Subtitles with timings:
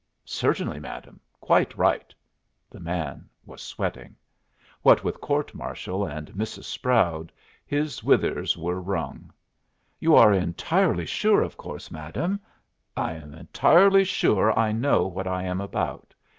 [0.25, 1.19] "Certainly, madam.
[1.41, 2.11] Quite right."
[2.71, 4.15] The man was sweating.
[4.81, 6.63] What with court martial and Mrs.
[6.63, 7.31] Sproud,
[7.67, 9.31] his withers were wrung.
[9.99, 12.39] "You are entirely sure, of course, madam"
[12.97, 16.15] "I am entirely sure I know what I am about.